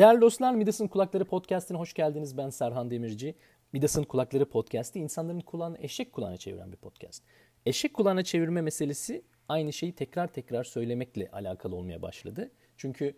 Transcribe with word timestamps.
Değerli 0.00 0.20
dostlar 0.20 0.54
Midas'ın 0.54 0.88
Kulakları 0.88 1.24
Podcast'ine 1.24 1.78
hoş 1.78 1.94
geldiniz. 1.94 2.36
Ben 2.36 2.50
Serhan 2.50 2.90
Demirci. 2.90 3.34
Midas'ın 3.72 4.04
Kulakları 4.04 4.48
Podcast'i 4.48 4.98
insanların 4.98 5.40
kulağını 5.40 5.78
eşek 5.80 6.12
kulağına 6.12 6.36
çeviren 6.36 6.72
bir 6.72 6.76
podcast. 6.76 7.22
Eşek 7.66 7.94
kulağına 7.94 8.24
çevirme 8.24 8.62
meselesi 8.62 9.22
aynı 9.48 9.72
şeyi 9.72 9.92
tekrar 9.92 10.26
tekrar 10.26 10.64
söylemekle 10.64 11.30
alakalı 11.30 11.76
olmaya 11.76 12.02
başladı. 12.02 12.50
Çünkü 12.76 13.14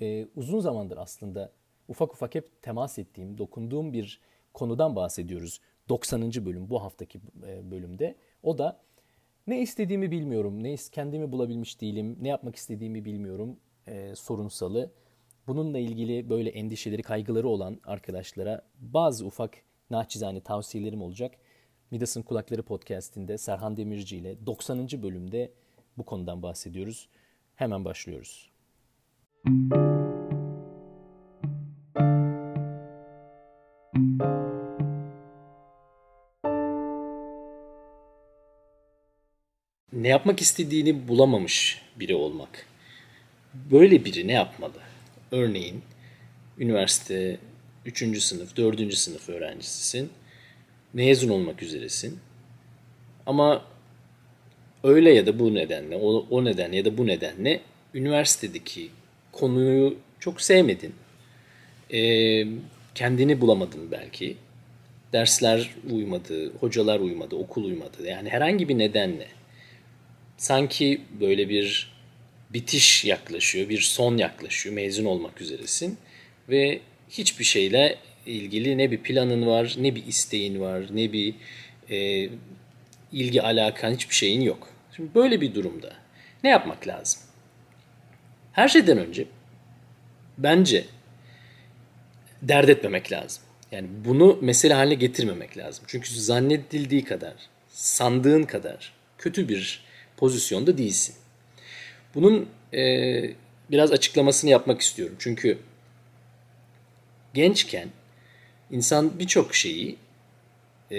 e, 0.00 0.26
uzun 0.36 0.60
zamandır 0.60 0.96
aslında 0.96 1.52
ufak 1.88 2.14
ufak 2.14 2.34
hep 2.34 2.62
temas 2.62 2.98
ettiğim, 2.98 3.38
dokunduğum 3.38 3.92
bir 3.92 4.20
konudan 4.54 4.96
bahsediyoruz. 4.96 5.60
90. 5.88 6.22
bölüm 6.22 6.70
bu 6.70 6.82
haftaki 6.82 7.20
e, 7.46 7.70
bölümde. 7.70 8.16
O 8.42 8.58
da 8.58 8.80
ne 9.46 9.60
istediğimi 9.60 10.10
bilmiyorum, 10.10 10.62
ne 10.62 10.76
kendimi 10.92 11.32
bulabilmiş 11.32 11.80
değilim, 11.80 12.18
ne 12.20 12.28
yapmak 12.28 12.56
istediğimi 12.56 13.04
bilmiyorum 13.04 13.56
e, 13.86 14.14
sorunsalı. 14.14 14.90
Bununla 15.46 15.78
ilgili 15.78 16.30
böyle 16.30 16.50
endişeleri, 16.50 17.02
kaygıları 17.02 17.48
olan 17.48 17.80
arkadaşlara 17.84 18.62
bazı 18.80 19.26
ufak 19.26 19.56
naçizane 19.90 20.40
tavsiyelerim 20.40 21.02
olacak. 21.02 21.34
Midas'ın 21.90 22.22
Kulakları 22.22 22.62
podcastinde 22.62 23.38
Serhan 23.38 23.76
Demirci 23.76 24.16
ile 24.16 24.46
90. 24.46 24.88
bölümde 25.02 25.52
bu 25.98 26.04
konudan 26.04 26.42
bahsediyoruz. 26.42 27.08
Hemen 27.54 27.84
başlıyoruz. 27.84 28.50
Ne 39.92 40.08
yapmak 40.08 40.40
istediğini 40.40 41.08
bulamamış 41.08 41.82
biri 41.96 42.14
olmak. 42.14 42.66
Böyle 43.54 44.04
biri 44.04 44.28
ne 44.28 44.32
yapmalı? 44.32 44.93
Örneğin 45.34 45.82
üniversite 46.58 47.38
3. 47.86 48.22
sınıf, 48.22 48.56
4. 48.56 48.94
sınıf 48.94 49.28
öğrencisisin. 49.28 50.10
Mezun 50.92 51.28
olmak 51.28 51.62
üzeresin. 51.62 52.18
Ama 53.26 53.64
öyle 54.84 55.12
ya 55.12 55.26
da 55.26 55.38
bu 55.38 55.54
nedenle, 55.54 55.96
o, 55.96 56.26
o 56.30 56.44
nedenle 56.44 56.76
ya 56.76 56.84
da 56.84 56.98
bu 56.98 57.06
nedenle 57.06 57.60
üniversitedeki 57.94 58.90
konuyu 59.32 59.96
çok 60.20 60.40
sevmedin. 60.40 60.94
Ee, 61.92 62.46
kendini 62.94 63.40
bulamadın 63.40 63.90
belki. 63.90 64.36
Dersler 65.12 65.70
uymadı, 65.90 66.52
hocalar 66.60 67.00
uymadı, 67.00 67.36
okul 67.36 67.64
uymadı. 67.64 68.06
Yani 68.06 68.28
herhangi 68.28 68.68
bir 68.68 68.78
nedenle 68.78 69.28
sanki 70.36 71.00
böyle 71.20 71.48
bir 71.48 71.93
bitiş 72.54 73.04
yaklaşıyor, 73.04 73.68
bir 73.68 73.80
son 73.80 74.16
yaklaşıyor, 74.16 74.74
mezun 74.74 75.04
olmak 75.04 75.40
üzeresin 75.40 75.98
ve 76.48 76.80
hiçbir 77.10 77.44
şeyle 77.44 77.98
ilgili 78.26 78.78
ne 78.78 78.90
bir 78.90 78.98
planın 78.98 79.46
var, 79.46 79.74
ne 79.78 79.94
bir 79.94 80.06
isteğin 80.06 80.60
var, 80.60 80.84
ne 80.90 81.12
bir 81.12 81.34
e, 81.90 82.28
ilgi 83.12 83.42
alakan 83.42 83.94
hiçbir 83.94 84.14
şeyin 84.14 84.40
yok. 84.40 84.68
Şimdi 84.96 85.14
böyle 85.14 85.40
bir 85.40 85.54
durumda 85.54 85.92
ne 86.44 86.50
yapmak 86.50 86.88
lazım? 86.88 87.20
Her 88.52 88.68
şeyden 88.68 88.98
önce 88.98 89.24
bence 90.38 90.84
dert 92.42 92.68
etmemek 92.68 93.12
lazım. 93.12 93.42
Yani 93.72 93.88
bunu 94.04 94.38
mesele 94.40 94.74
haline 94.74 94.94
getirmemek 94.94 95.58
lazım. 95.58 95.84
Çünkü 95.88 96.20
zannedildiği 96.20 97.04
kadar, 97.04 97.34
sandığın 97.72 98.42
kadar 98.42 98.92
kötü 99.18 99.48
bir 99.48 99.84
pozisyonda 100.16 100.78
değilsin. 100.78 101.14
Bunun 102.14 102.48
e, 102.74 103.22
biraz 103.70 103.92
açıklamasını 103.92 104.50
yapmak 104.50 104.80
istiyorum. 104.80 105.16
Çünkü 105.18 105.58
gençken 107.34 107.88
insan 108.70 109.18
birçok 109.18 109.54
şeyi 109.54 109.96
e, 110.92 110.98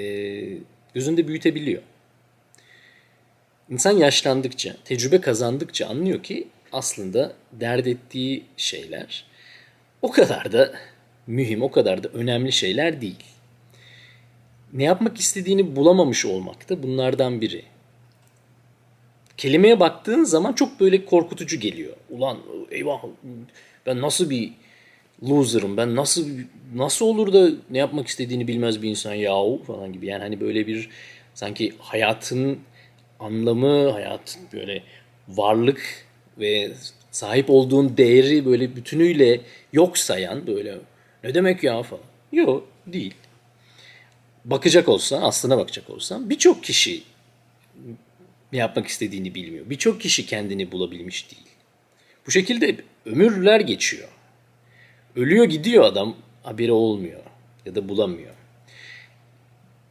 gözünde 0.94 1.28
büyütebiliyor. 1.28 1.82
İnsan 3.70 3.92
yaşlandıkça, 3.92 4.76
tecrübe 4.86 5.22
kazandıkça 5.22 5.88
anlıyor 5.88 6.24
ki 6.24 6.48
aslında 6.72 7.34
dert 7.52 7.88
ettiği 7.88 8.44
şeyler 8.58 9.26
o 10.02 10.12
kadar 10.12 10.52
da 10.52 10.74
mühim, 11.28 11.64
o 11.64 11.72
kadar 11.72 12.04
da 12.04 12.08
önemli 12.08 12.52
şeyler 12.52 13.02
değil. 13.02 13.24
Ne 14.74 14.84
yapmak 14.84 15.18
istediğini 15.18 15.76
bulamamış 15.76 16.26
olmak 16.26 16.70
da 16.70 16.84
bunlardan 16.84 17.42
biri. 17.42 17.64
Kelimeye 19.38 19.80
baktığın 19.80 20.24
zaman 20.24 20.54
çok 20.54 20.80
böyle 20.80 21.06
korkutucu 21.06 21.60
geliyor. 21.60 21.94
Ulan 22.10 22.38
eyvah 22.72 23.04
ben 23.86 24.02
nasıl 24.02 24.30
bir 24.30 24.52
loser'ım 25.30 25.78
ben 25.78 25.96
nasıl 25.96 26.28
nasıl 26.76 27.06
olur 27.06 27.34
da 27.34 27.50
ne 27.70 27.78
yapmak 27.78 28.08
istediğini 28.08 28.48
bilmez 28.48 28.82
bir 28.82 28.90
insan 28.90 29.14
yahu 29.14 29.62
falan 29.68 29.94
gibi. 29.94 30.06
Yani 30.06 30.22
hani 30.22 30.40
böyle 30.42 30.68
bir 30.68 30.90
sanki 31.34 31.74
hayatın 31.80 32.60
anlamı, 33.20 33.90
hayat 33.90 34.40
böyle 34.54 34.84
varlık 35.28 36.06
ve 36.40 36.72
sahip 37.12 37.50
olduğun 37.50 37.98
değeri 37.98 38.46
böyle 38.46 38.76
bütünüyle 38.76 39.42
yok 39.74 39.98
sayan 39.98 40.48
böyle 40.48 40.78
ne 41.24 41.34
demek 41.34 41.64
ya 41.64 41.84
falan. 41.84 42.04
Yok 42.32 42.68
değil. 42.88 43.14
Bakacak 44.46 44.90
olsan, 44.90 45.22
aslına 45.22 45.58
bakacak 45.58 45.90
olsan 45.90 46.30
birçok 46.30 46.64
kişi 46.64 47.04
ne 48.56 48.60
yapmak 48.60 48.88
istediğini 48.88 49.36
bilmiyor. 49.36 49.70
Birçok 49.70 50.02
kişi 50.02 50.26
kendini 50.26 50.72
bulabilmiş 50.72 51.32
değil. 51.32 51.48
Bu 52.28 52.32
şekilde 52.32 52.76
ömürler 53.06 53.60
geçiyor. 53.60 54.10
Ölüyor 55.16 55.46
gidiyor 55.46 55.84
adam 55.84 56.16
haberi 56.44 56.72
olmuyor 56.72 57.22
ya 57.66 57.76
da 57.76 57.90
bulamıyor. 57.90 58.34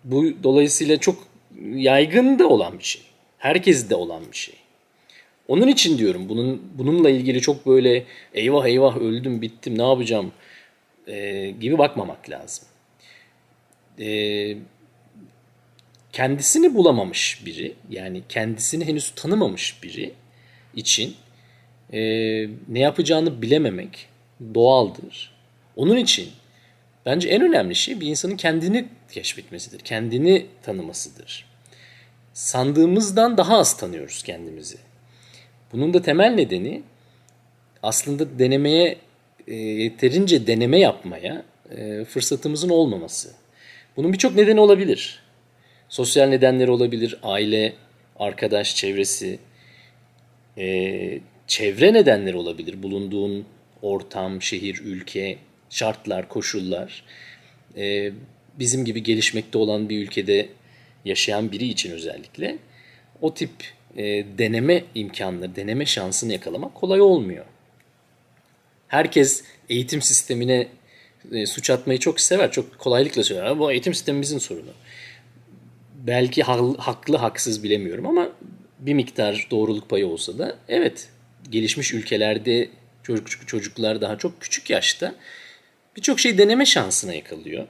Bu 0.04 0.42
dolayısıyla 0.42 1.00
çok 1.00 1.28
yaygın 1.74 2.38
da 2.38 2.48
olan 2.48 2.78
bir 2.78 2.84
şey. 2.84 3.02
Herkes 3.38 3.90
de 3.90 3.94
olan 3.94 4.22
bir 4.32 4.36
şey. 4.36 4.54
Onun 5.48 5.68
için 5.68 5.98
diyorum 5.98 6.28
bunun 6.28 6.62
bununla 6.74 7.10
ilgili 7.10 7.40
çok 7.40 7.66
böyle 7.66 8.04
eyvah 8.34 8.66
eyvah 8.66 8.96
öldüm 8.96 9.42
bittim 9.42 9.78
ne 9.78 9.82
yapacağım 9.82 10.32
e, 11.06 11.50
gibi 11.60 11.78
bakmamak 11.78 12.30
lazım. 12.30 12.64
E, 14.00 14.56
kendisini 16.14 16.74
bulamamış 16.74 17.42
biri 17.46 17.74
yani 17.90 18.22
kendisini 18.28 18.84
henüz 18.84 19.10
tanımamış 19.10 19.82
biri 19.82 20.12
için 20.76 21.14
e, 21.92 22.00
ne 22.68 22.78
yapacağını 22.78 23.42
bilememek 23.42 24.08
doğaldır. 24.54 25.34
Onun 25.76 25.96
için 25.96 26.28
bence 27.06 27.28
en 27.28 27.42
önemli 27.42 27.74
şey 27.74 28.00
bir 28.00 28.06
insanın 28.06 28.36
kendini 28.36 28.88
keşfetmesidir, 29.12 29.80
kendini 29.80 30.46
tanımasıdır. 30.62 31.46
Sandığımızdan 32.32 33.36
daha 33.36 33.58
az 33.58 33.76
tanıyoruz 33.76 34.22
kendimizi. 34.22 34.76
Bunun 35.72 35.94
da 35.94 36.02
temel 36.02 36.30
nedeni 36.30 36.82
aslında 37.82 38.38
denemeye 38.38 38.98
e, 39.46 39.54
yeterince 39.54 40.46
deneme 40.46 40.78
yapmaya 40.78 41.44
e, 41.70 42.04
fırsatımızın 42.04 42.68
olmaması. 42.68 43.32
Bunun 43.96 44.12
birçok 44.12 44.34
nedeni 44.34 44.60
olabilir. 44.60 45.23
Sosyal 45.94 46.28
nedenleri 46.28 46.70
olabilir, 46.70 47.18
aile, 47.22 47.72
arkadaş 48.16 48.76
çevresi, 48.76 49.38
e, 50.58 51.18
çevre 51.46 51.92
nedenleri 51.92 52.36
olabilir. 52.36 52.82
Bulunduğun 52.82 53.44
ortam, 53.82 54.42
şehir, 54.42 54.80
ülke, 54.84 55.38
şartlar, 55.70 56.28
koşullar. 56.28 57.04
E, 57.76 58.12
bizim 58.58 58.84
gibi 58.84 59.02
gelişmekte 59.02 59.58
olan 59.58 59.88
bir 59.88 60.02
ülkede 60.02 60.48
yaşayan 61.04 61.52
biri 61.52 61.64
için 61.64 61.92
özellikle 61.92 62.58
o 63.20 63.34
tip 63.34 63.50
e, 63.96 64.02
deneme 64.38 64.84
imkanları, 64.94 65.56
deneme 65.56 65.86
şansını 65.86 66.32
yakalamak 66.32 66.74
kolay 66.74 67.00
olmuyor. 67.00 67.44
Herkes 68.88 69.44
eğitim 69.68 70.02
sistemine 70.02 70.68
e, 71.32 71.46
suç 71.46 71.70
atmayı 71.70 71.98
çok 71.98 72.20
sever, 72.20 72.52
çok 72.52 72.78
kolaylıkla 72.78 73.24
söyler. 73.24 73.58
Bu 73.58 73.72
eğitim 73.72 73.94
sistemimizin 73.94 74.38
sorunu. 74.38 74.70
Belki 76.06 76.42
haklı 76.78 77.16
haksız 77.16 77.62
bilemiyorum 77.62 78.06
ama 78.06 78.28
bir 78.78 78.94
miktar 78.94 79.46
doğruluk 79.50 79.88
payı 79.88 80.06
olsa 80.06 80.38
da 80.38 80.56
evet 80.68 81.08
gelişmiş 81.50 81.94
ülkelerde 81.94 82.68
çocuk, 83.02 83.48
çocuklar 83.48 84.00
daha 84.00 84.18
çok 84.18 84.40
küçük 84.40 84.70
yaşta 84.70 85.14
birçok 85.96 86.20
şey 86.20 86.38
deneme 86.38 86.66
şansına 86.66 87.14
yakalıyor. 87.14 87.66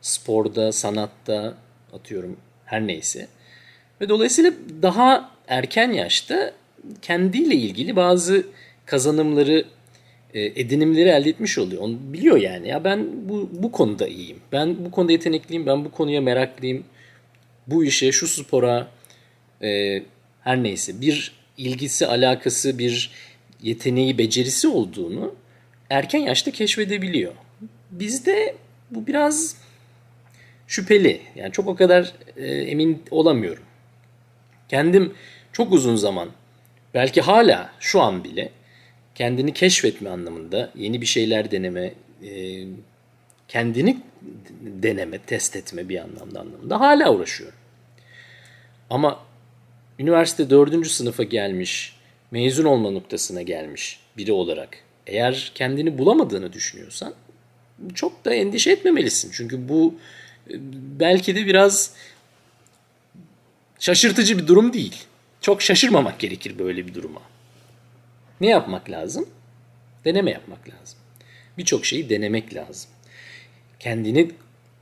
Sporda, 0.00 0.72
sanatta 0.72 1.54
atıyorum 1.92 2.36
her 2.64 2.86
neyse. 2.86 3.28
Ve 4.00 4.08
dolayısıyla 4.08 4.52
daha 4.82 5.30
erken 5.48 5.92
yaşta 5.92 6.52
kendiyle 7.02 7.54
ilgili 7.54 7.96
bazı 7.96 8.46
kazanımları, 8.86 9.64
e, 10.34 10.40
edinimleri 10.40 11.08
elde 11.08 11.28
etmiş 11.30 11.58
oluyor. 11.58 11.82
Onu 11.82 11.98
biliyor 12.12 12.36
yani. 12.36 12.68
Ya 12.68 12.84
ben 12.84 13.28
bu, 13.28 13.50
bu 13.52 13.72
konuda 13.72 14.06
iyiyim. 14.06 14.38
Ben 14.52 14.84
bu 14.84 14.90
konuda 14.90 15.12
yetenekliyim. 15.12 15.66
Ben 15.66 15.84
bu 15.84 15.90
konuya 15.90 16.20
meraklıyım. 16.20 16.84
Bu 17.66 17.84
işe, 17.84 18.12
şu 18.12 18.28
spora 18.28 18.88
e, 19.62 20.02
her 20.40 20.62
neyse 20.62 21.00
bir 21.00 21.32
ilgisi, 21.58 22.06
alakası, 22.06 22.78
bir 22.78 23.10
yeteneği, 23.62 24.18
becerisi 24.18 24.68
olduğunu 24.68 25.34
erken 25.90 26.18
yaşta 26.18 26.50
keşfedebiliyor. 26.50 27.32
Bizde 27.90 28.54
bu 28.90 29.06
biraz 29.06 29.56
şüpheli. 30.66 31.20
Yani 31.34 31.52
çok 31.52 31.68
o 31.68 31.76
kadar 31.76 32.12
e, 32.36 32.46
emin 32.46 33.02
olamıyorum. 33.10 33.62
Kendim 34.68 35.14
çok 35.52 35.72
uzun 35.72 35.96
zaman 35.96 36.28
belki 36.94 37.20
hala 37.20 37.70
şu 37.80 38.00
an 38.00 38.24
bile 38.24 38.50
kendini 39.14 39.54
keşfetme 39.54 40.10
anlamında 40.10 40.70
yeni 40.74 41.00
bir 41.00 41.06
şeyler 41.06 41.50
deneme, 41.50 41.94
e, 42.24 42.64
kendini 43.48 43.96
deneme, 44.60 45.18
test 45.18 45.56
etme 45.56 45.88
bir 45.88 45.98
anlamda 45.98 46.40
anlamında 46.40 46.80
hala 46.80 47.14
uğraşıyorum. 47.14 47.58
Ama 48.90 49.20
üniversite 49.98 50.50
dördüncü 50.50 50.90
sınıfa 50.90 51.22
gelmiş, 51.22 51.96
mezun 52.30 52.64
olma 52.64 52.90
noktasına 52.90 53.42
gelmiş 53.42 54.00
biri 54.16 54.32
olarak 54.32 54.78
eğer 55.06 55.52
kendini 55.54 55.98
bulamadığını 55.98 56.52
düşünüyorsan 56.52 57.14
çok 57.94 58.24
da 58.24 58.34
endişe 58.34 58.70
etmemelisin. 58.70 59.30
Çünkü 59.32 59.68
bu 59.68 59.94
e, 60.50 60.54
belki 61.00 61.36
de 61.36 61.46
biraz 61.46 61.94
şaşırtıcı 63.78 64.38
bir 64.38 64.46
durum 64.46 64.72
değil. 64.72 65.04
Çok 65.40 65.62
şaşırmamak 65.62 66.18
gerekir 66.18 66.58
böyle 66.58 66.86
bir 66.86 66.94
duruma. 66.94 67.22
Ne 68.40 68.48
yapmak 68.48 68.90
lazım? 68.90 69.28
Deneme 70.04 70.30
yapmak 70.30 70.68
lazım. 70.68 70.98
Birçok 71.58 71.86
şeyi 71.86 72.10
denemek 72.10 72.54
lazım. 72.54 72.90
Kendini 73.84 74.30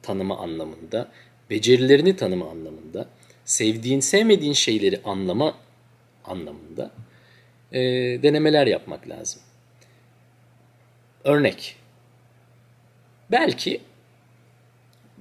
tanıma 0.02 0.38
anlamında, 0.38 1.08
becerilerini 1.50 2.16
tanıma 2.16 2.50
anlamında, 2.50 3.08
sevdiğin, 3.44 4.00
sevmediğin 4.00 4.52
şeyleri 4.52 5.00
anlama 5.04 5.58
anlamında 6.24 6.90
e, 7.72 7.80
denemeler 8.22 8.66
yapmak 8.66 9.08
lazım. 9.08 9.42
Örnek. 11.24 11.76
Belki 13.30 13.80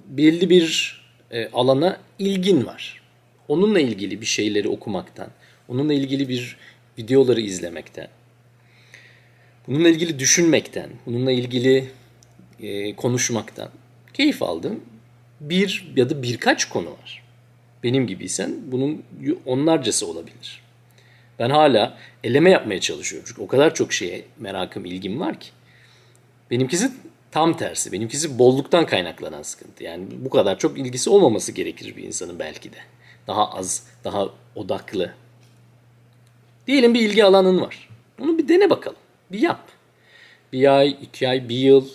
belli 0.07 0.49
bir 0.49 1.01
e, 1.31 1.47
alana 1.47 1.99
ilgin 2.19 2.65
var. 2.65 3.01
Onunla 3.47 3.79
ilgili 3.79 4.21
bir 4.21 4.25
şeyleri 4.25 4.69
okumaktan, 4.69 5.29
onunla 5.67 5.93
ilgili 5.93 6.29
bir 6.29 6.57
videoları 6.97 7.41
izlemekten, 7.41 8.07
bununla 9.67 9.89
ilgili 9.89 10.19
düşünmekten, 10.19 10.89
bununla 11.05 11.31
ilgili 11.31 11.91
e, 12.61 12.95
konuşmaktan 12.95 13.69
keyif 14.13 14.43
aldığım 14.43 14.79
bir 15.41 15.91
ya 15.95 16.09
da 16.09 16.23
birkaç 16.23 16.69
konu 16.69 16.91
var. 16.91 17.23
Benim 17.83 18.07
gibiysen 18.07 18.55
bunun 18.71 19.03
onlarcası 19.45 20.07
olabilir. 20.07 20.61
Ben 21.39 21.49
hala 21.49 21.97
eleme 22.23 22.49
yapmaya 22.49 22.79
çalışıyorum. 22.79 23.27
Çünkü 23.29 23.41
o 23.41 23.47
kadar 23.47 23.73
çok 23.73 23.93
şeye 23.93 24.25
merakım, 24.39 24.85
ilgim 24.85 25.19
var 25.19 25.39
ki. 25.39 25.49
Benimkisi 26.51 26.91
tam 27.31 27.57
tersi. 27.57 27.91
Benimkisi 27.91 28.39
bolluktan 28.39 28.85
kaynaklanan 28.85 29.41
sıkıntı. 29.41 29.83
Yani 29.83 30.05
bu 30.11 30.29
kadar 30.29 30.57
çok 30.57 30.79
ilgisi 30.79 31.09
olmaması 31.09 31.51
gerekir 31.51 31.95
bir 31.97 32.03
insanın 32.03 32.39
belki 32.39 32.73
de. 32.73 32.77
Daha 33.27 33.51
az, 33.51 33.87
daha 34.03 34.29
odaklı. 34.55 35.13
Diyelim 36.67 36.93
bir 36.93 36.99
ilgi 36.99 37.25
alanın 37.25 37.61
var. 37.61 37.89
Onu 38.21 38.37
bir 38.37 38.47
dene 38.47 38.69
bakalım. 38.69 38.97
Bir 39.31 39.39
yap. 39.39 39.69
Bir 40.53 40.77
ay, 40.77 40.97
iki 41.01 41.29
ay, 41.29 41.49
bir 41.49 41.55
yıl. 41.55 41.87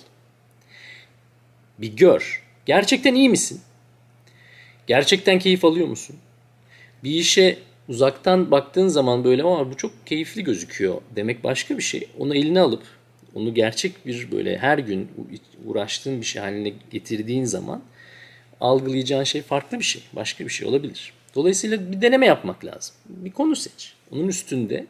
Bir 1.78 1.96
gör. 1.96 2.42
Gerçekten 2.66 3.14
iyi 3.14 3.28
misin? 3.28 3.60
Gerçekten 4.86 5.38
keyif 5.38 5.64
alıyor 5.64 5.88
musun? 5.88 6.16
Bir 7.04 7.10
işe 7.10 7.58
uzaktan 7.88 8.50
baktığın 8.50 8.88
zaman 8.88 9.24
böyle 9.24 9.42
ama 9.42 9.70
bu 9.70 9.76
çok 9.76 10.06
keyifli 10.06 10.44
gözüküyor 10.44 11.00
demek 11.16 11.44
başka 11.44 11.78
bir 11.78 11.82
şey. 11.82 12.08
Onu 12.18 12.36
eline 12.36 12.60
alıp 12.60 12.82
onu 13.34 13.54
gerçek 13.54 14.06
bir 14.06 14.32
böyle 14.32 14.58
her 14.58 14.78
gün 14.78 15.08
uğraştığın 15.66 16.20
bir 16.20 16.26
şey 16.26 16.42
haline 16.42 16.72
getirdiğin 16.90 17.44
zaman 17.44 17.82
algılayacağın 18.60 19.24
şey 19.24 19.42
farklı 19.42 19.78
bir 19.78 19.84
şey. 19.84 20.02
Başka 20.12 20.44
bir 20.44 20.50
şey 20.50 20.68
olabilir. 20.68 21.12
Dolayısıyla 21.34 21.92
bir 21.92 22.00
deneme 22.00 22.26
yapmak 22.26 22.64
lazım. 22.64 22.96
Bir 23.08 23.30
konu 23.30 23.56
seç. 23.56 23.94
Onun 24.12 24.28
üstünde 24.28 24.86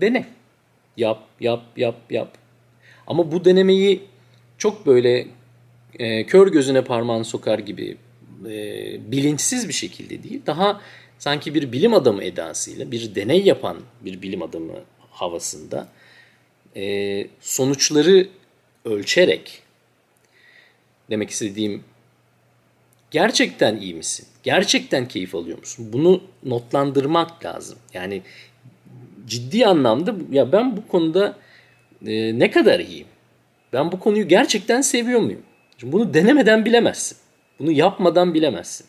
dene. 0.00 0.26
Yap, 0.96 1.22
yap, 1.40 1.62
yap, 1.76 1.96
yap. 2.10 2.38
Ama 3.06 3.32
bu 3.32 3.44
denemeyi 3.44 4.02
çok 4.58 4.86
böyle 4.86 5.26
e, 5.98 6.26
kör 6.26 6.52
gözüne 6.52 6.84
parmağını 6.84 7.24
sokar 7.24 7.58
gibi 7.58 7.96
e, 8.46 8.52
bilinçsiz 9.12 9.68
bir 9.68 9.72
şekilde 9.72 10.22
değil. 10.22 10.40
Daha 10.46 10.80
sanki 11.18 11.54
bir 11.54 11.72
bilim 11.72 11.94
adamı 11.94 12.24
edasıyla, 12.24 12.90
bir 12.90 13.14
deney 13.14 13.42
yapan 13.42 13.76
bir 14.00 14.22
bilim 14.22 14.42
adamı 14.42 14.72
havasında 15.10 15.88
e, 16.76 17.26
sonuçları 17.40 18.28
ölçerek 18.84 19.62
demek 21.10 21.30
istediğim 21.30 21.84
gerçekten 23.10 23.76
iyi 23.76 23.94
misin? 23.94 24.26
Gerçekten 24.42 25.08
keyif 25.08 25.34
alıyor 25.34 25.58
musun? 25.58 25.88
Bunu 25.92 26.22
notlandırmak 26.44 27.44
lazım. 27.44 27.78
Yani 27.94 28.22
ciddi 29.26 29.66
anlamda 29.66 30.14
ya 30.30 30.52
ben 30.52 30.76
bu 30.76 30.88
konuda 30.88 31.36
e, 32.06 32.38
ne 32.38 32.50
kadar 32.50 32.80
iyiyim? 32.80 33.06
Ben 33.72 33.92
bu 33.92 34.00
konuyu 34.00 34.28
gerçekten 34.28 34.80
seviyor 34.80 35.20
muyum? 35.20 35.42
Şimdi 35.78 35.92
bunu 35.92 36.14
denemeden 36.14 36.64
bilemezsin. 36.64 37.18
Bunu 37.58 37.72
yapmadan 37.72 38.34
bilemezsin. 38.34 38.86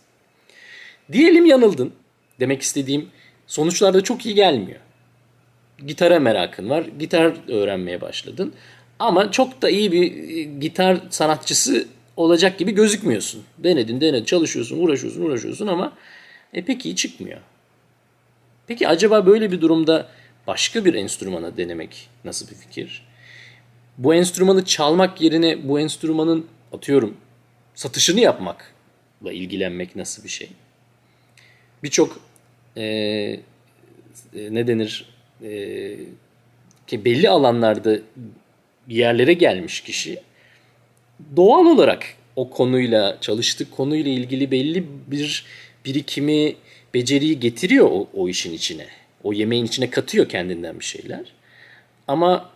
Diyelim 1.12 1.45
yanıldın. 1.45 1.94
Demek 2.39 2.62
istediğim 2.62 3.09
sonuçlarda 3.47 4.03
çok 4.03 4.25
iyi 4.25 4.36
gelmiyor 4.36 4.80
gitara 5.88 6.19
merakın 6.19 6.69
var. 6.69 6.86
Gitar 7.00 7.33
öğrenmeye 7.47 8.01
başladın. 8.01 8.53
Ama 9.00 9.31
çok 9.31 9.62
da 9.62 9.69
iyi 9.69 9.91
bir 9.91 10.30
e, 10.30 10.44
gitar 10.44 10.97
sanatçısı 11.09 11.88
olacak 12.18 12.57
gibi 12.57 12.71
gözükmüyorsun. 12.71 13.44
Denedin, 13.57 14.01
denedin, 14.01 14.25
çalışıyorsun, 14.25 14.80
uğraşıyorsun, 14.80 15.21
uğraşıyorsun 15.21 15.68
ama 15.68 15.94
e 16.53 16.65
peki 16.65 16.95
çıkmıyor. 16.95 17.39
Peki 18.68 18.88
acaba 18.88 19.25
böyle 19.25 19.51
bir 19.51 19.62
durumda 19.62 20.09
başka 20.47 20.85
bir 20.85 20.94
enstrümana 20.94 21.57
denemek 21.57 22.09
nasıl 22.25 22.50
bir 22.50 22.56
fikir? 22.56 23.06
Bu 23.97 24.13
enstrümanı 24.13 24.65
çalmak 24.65 25.21
yerine 25.21 25.68
bu 25.69 25.80
enstrümanın 25.80 26.45
atıyorum 26.74 27.18
satışını 27.75 28.19
yapmakla 28.19 29.31
ilgilenmek 29.31 29.95
nasıl 29.95 30.24
bir 30.24 30.30
şey? 30.30 30.50
Birçok 31.83 32.19
e, 32.77 32.83
e, 32.83 33.39
ne 34.33 34.68
denir 34.68 35.06
e, 35.44 35.51
ki 36.88 37.06
belli 37.06 37.30
alanlarda 37.30 38.00
bir 38.88 38.95
yerlere 38.95 39.33
gelmiş 39.33 39.81
kişi 39.81 40.21
doğal 41.36 41.66
olarak 41.66 42.06
o 42.35 42.49
konuyla 42.49 43.18
çalıştığı 43.21 43.69
konuyla 43.69 44.11
ilgili 44.11 44.52
belli 44.52 44.85
bir 45.07 45.45
birikimi, 45.85 46.56
beceriyi 46.94 47.40
getiriyor 47.40 47.88
o, 47.92 48.07
o 48.14 48.30
işin 48.30 48.54
içine. 48.54 48.85
O 49.23 49.33
yemeğin 49.33 49.66
içine 49.66 49.90
katıyor 49.90 50.30
kendinden 50.30 50.80
bir 50.80 50.85
şeyler. 50.85 51.33
Ama 52.07 52.49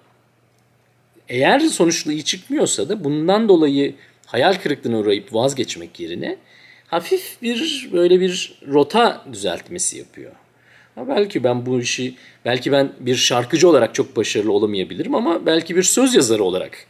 eğer 1.30 1.60
sonuçlu 1.60 2.12
iyi 2.12 2.24
çıkmıyorsa 2.24 2.90
da 2.90 3.04
bundan 3.04 3.50
dolayı 3.50 3.96
hayal 4.26 4.54
kırıklığına 4.54 4.98
uğrayıp 4.98 5.34
vazgeçmek 5.34 6.00
yerine 6.00 6.38
hafif 6.88 7.42
bir 7.42 7.90
böyle 7.94 8.20
bir 8.20 8.60
rota 8.68 9.26
düzeltmesi 9.34 9.98
yapıyor. 9.98 10.32
Ha 10.96 11.08
belki 11.08 11.44
ben 11.44 11.66
bu 11.66 11.80
işi, 11.80 12.16
belki 12.46 12.72
ben 12.72 12.92
bir 13.00 13.16
şarkıcı 13.16 13.70
olarak 13.70 13.96
çok 13.96 14.16
başarılı 14.16 14.52
olamayabilirim 14.52 15.16
ama 15.16 15.46
belki 15.46 15.76
bir 15.76 15.84
söz 15.84 16.16
yazarı 16.16 16.44
olarak 16.44 16.88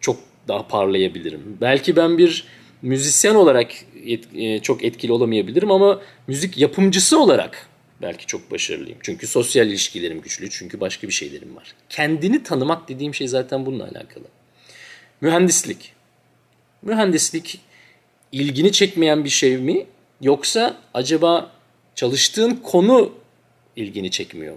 çok 0.00 0.16
daha 0.48 0.68
parlayabilirim. 0.68 1.58
Belki 1.60 1.96
ben 1.96 2.18
bir 2.18 2.44
müzisyen 2.82 3.34
olarak 3.34 3.72
et, 4.06 4.24
e, 4.34 4.60
çok 4.60 4.84
etkili 4.84 5.12
olamayabilirim 5.12 5.70
ama 5.70 6.00
müzik 6.26 6.58
yapımcısı 6.58 7.20
olarak 7.20 7.68
belki 8.04 8.26
çok 8.26 8.50
başarılıyım. 8.50 8.98
Çünkü 9.02 9.26
sosyal 9.26 9.66
ilişkilerim 9.66 10.20
güçlü, 10.20 10.50
çünkü 10.50 10.80
başka 10.80 11.08
bir 11.08 11.12
şeylerim 11.12 11.56
var. 11.56 11.74
Kendini 11.88 12.42
tanımak 12.42 12.88
dediğim 12.88 13.14
şey 13.14 13.28
zaten 13.28 13.66
bununla 13.66 13.84
alakalı. 13.84 14.24
Mühendislik. 15.20 15.92
Mühendislik 16.82 17.60
ilgini 18.32 18.72
çekmeyen 18.72 19.24
bir 19.24 19.30
şey 19.30 19.56
mi? 19.56 19.86
Yoksa 20.20 20.80
acaba 20.94 21.52
çalıştığın 21.94 22.56
konu 22.56 23.12
ilgini 23.76 24.10
çekmiyor. 24.10 24.56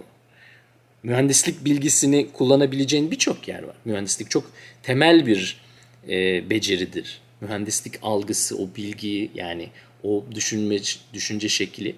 Mühendislik 1.02 1.64
bilgisini 1.64 2.32
kullanabileceğin 2.32 3.10
birçok 3.10 3.48
yer 3.48 3.62
var. 3.62 3.76
Mühendislik 3.84 4.30
çok 4.30 4.50
temel 4.82 5.26
bir 5.26 5.60
e, 6.08 6.50
beceridir. 6.50 7.20
Mühendislik 7.40 7.94
algısı, 8.02 8.58
o 8.58 8.68
bilgiyi 8.76 9.30
yani 9.34 9.68
o 10.02 10.24
düşünme, 10.34 10.78
düşünce 11.14 11.48
şekli 11.48 11.96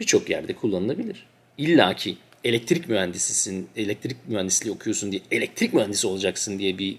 birçok 0.00 0.30
yerde 0.30 0.52
kullanılabilir. 0.52 1.26
İlla 1.58 1.96
ki 1.96 2.16
elektrik 2.44 2.88
mühendisisin, 2.88 3.68
elektrik 3.76 4.16
mühendisliği 4.28 4.74
okuyorsun 4.74 5.12
diye 5.12 5.22
elektrik 5.30 5.74
mühendisi 5.74 6.06
olacaksın 6.06 6.58
diye 6.58 6.78
bir 6.78 6.96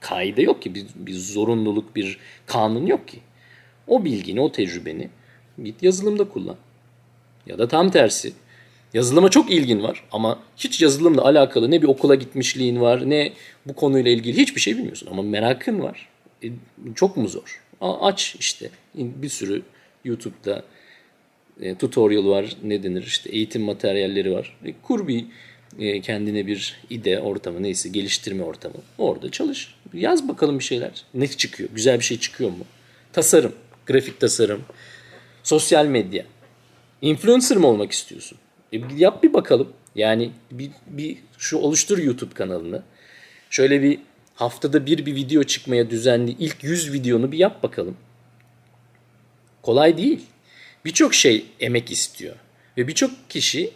kaide 0.00 0.42
yok 0.42 0.62
ki, 0.62 0.74
bir, 0.74 0.86
bir 0.94 1.14
zorunluluk, 1.14 1.96
bir 1.96 2.18
kanun 2.46 2.86
yok 2.86 3.08
ki. 3.08 3.18
O 3.86 4.04
bilgini, 4.04 4.40
o 4.40 4.52
tecrübeni 4.52 5.08
git 5.64 5.82
yazılımda 5.82 6.28
kullan. 6.28 6.56
Ya 7.46 7.58
da 7.58 7.68
tam 7.68 7.90
tersi 7.90 8.32
Yazılıma 8.94 9.28
çok 9.28 9.50
ilgin 9.50 9.82
var 9.82 10.04
ama 10.12 10.38
hiç 10.56 10.82
yazılımla 10.82 11.24
alakalı 11.24 11.70
ne 11.70 11.82
bir 11.82 11.88
okula 11.88 12.14
gitmişliğin 12.14 12.80
var 12.80 13.10
ne 13.10 13.32
bu 13.66 13.74
konuyla 13.74 14.10
ilgili 14.10 14.36
hiçbir 14.36 14.60
şey 14.60 14.76
bilmiyorsun. 14.76 15.08
Ama 15.10 15.22
merakın 15.22 15.80
var. 15.80 16.08
E, 16.44 16.48
çok 16.94 17.16
mu 17.16 17.28
zor? 17.28 17.62
A, 17.80 18.06
aç 18.06 18.36
işte. 18.38 18.70
Bir 18.94 19.28
sürü 19.28 19.62
YouTube'da 20.04 20.64
e, 21.62 21.74
tutorial 21.74 22.28
var. 22.28 22.56
Ne 22.64 22.82
denir 22.82 23.02
işte 23.02 23.30
eğitim 23.30 23.62
materyalleri 23.62 24.32
var. 24.32 24.56
E, 24.64 24.72
kur 24.82 25.08
bir 25.08 25.24
e, 25.78 26.00
kendine 26.00 26.46
bir 26.46 26.76
ide 26.90 27.20
ortamı 27.20 27.62
neyse 27.62 27.88
geliştirme 27.88 28.44
ortamı. 28.44 28.74
Orada 28.98 29.30
çalış. 29.30 29.74
Yaz 29.94 30.28
bakalım 30.28 30.58
bir 30.58 30.64
şeyler. 30.64 31.04
Ne 31.14 31.28
çıkıyor? 31.28 31.70
Güzel 31.74 31.98
bir 31.98 32.04
şey 32.04 32.18
çıkıyor 32.18 32.50
mu? 32.50 32.64
Tasarım, 33.12 33.52
grafik 33.86 34.20
tasarım, 34.20 34.62
sosyal 35.42 35.86
medya. 35.86 36.24
Influencer 37.02 37.56
mı 37.56 37.66
olmak 37.66 37.92
istiyorsun? 37.92 38.38
E, 38.72 38.80
yap 38.96 39.22
bir 39.22 39.32
bakalım. 39.32 39.72
Yani 39.94 40.30
bir, 40.50 40.70
bir 40.86 41.18
şu 41.38 41.58
oluştur 41.58 41.98
YouTube 41.98 42.34
kanalını. 42.34 42.82
Şöyle 43.50 43.82
bir 43.82 43.98
haftada 44.34 44.86
bir 44.86 45.06
bir 45.06 45.14
video 45.14 45.42
çıkmaya 45.42 45.90
düzenli 45.90 46.36
ilk 46.38 46.64
100 46.64 46.92
videonu 46.92 47.32
bir 47.32 47.38
yap 47.38 47.62
bakalım. 47.62 47.96
Kolay 49.62 49.96
değil. 49.96 50.20
Birçok 50.84 51.14
şey 51.14 51.44
emek 51.60 51.90
istiyor. 51.90 52.36
Ve 52.76 52.88
birçok 52.88 53.10
kişi 53.28 53.70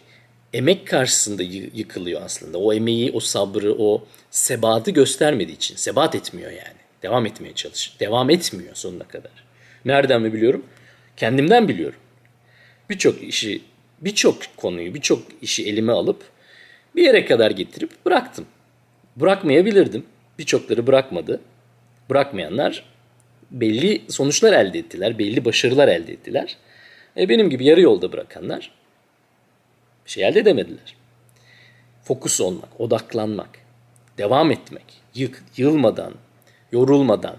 emek 0.53 0.87
karşısında 0.87 1.43
yıkılıyor 1.73 2.21
aslında. 2.21 2.57
O 2.57 2.73
emeği, 2.73 3.11
o 3.11 3.19
sabrı, 3.19 3.75
o 3.79 4.05
sebatı 4.31 4.91
göstermediği 4.91 5.55
için. 5.55 5.75
Sebat 5.75 6.15
etmiyor 6.15 6.51
yani. 6.51 6.77
Devam 7.03 7.25
etmeye 7.25 7.53
çalış. 7.53 7.99
Devam 7.99 8.29
etmiyor 8.29 8.75
sonuna 8.75 9.03
kadar. 9.03 9.31
Nereden 9.85 10.21
mi 10.21 10.33
biliyorum? 10.33 10.65
Kendimden 11.17 11.67
biliyorum. 11.67 11.99
Birçok 12.89 13.23
işi, 13.23 13.61
birçok 14.01 14.57
konuyu, 14.57 14.93
birçok 14.93 15.23
işi 15.41 15.69
elime 15.69 15.91
alıp 15.91 16.23
bir 16.95 17.03
yere 17.03 17.25
kadar 17.25 17.51
getirip 17.51 18.05
bıraktım. 18.05 18.45
Bırakmayabilirdim. 19.15 20.05
Birçokları 20.39 20.87
bırakmadı. 20.87 21.41
Bırakmayanlar 22.09 22.83
belli 23.51 24.01
sonuçlar 24.09 24.53
elde 24.53 24.79
ettiler, 24.79 25.19
belli 25.19 25.45
başarılar 25.45 25.87
elde 25.87 26.13
ettiler. 26.13 26.57
E 27.17 27.29
benim 27.29 27.49
gibi 27.49 27.65
yarı 27.65 27.81
yolda 27.81 28.11
bırakanlar 28.11 28.71
bir 30.05 30.11
şey 30.11 30.27
elde 30.27 30.39
edemediler. 30.39 30.95
Fokus 32.03 32.41
olmak, 32.41 32.81
odaklanmak, 32.81 33.49
devam 34.17 34.51
etmek, 34.51 34.83
yık, 35.15 35.43
yılmadan, 35.57 36.13
yorulmadan. 36.71 37.37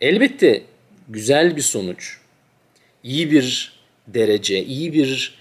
Elbette 0.00 0.62
güzel 1.08 1.56
bir 1.56 1.62
sonuç, 1.62 2.18
iyi 3.02 3.30
bir 3.30 3.72
derece, 4.08 4.64
iyi 4.64 4.92
bir 4.92 5.38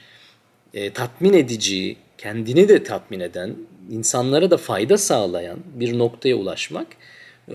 e, 0.73 0.93
tatmin 0.93 1.33
edici, 1.33 1.95
kendini 2.17 2.69
de 2.69 2.83
tatmin 2.83 3.19
eden, 3.19 3.55
insanlara 3.91 4.51
da 4.51 4.57
fayda 4.57 4.97
sağlayan 4.97 5.59
bir 5.73 5.99
noktaya 5.99 6.35
ulaşmak 6.35 6.87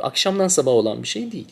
akşamdan 0.00 0.49
sabah 0.49 0.73
olan 0.73 1.02
bir 1.02 1.09
şey 1.09 1.33
değil. 1.33 1.49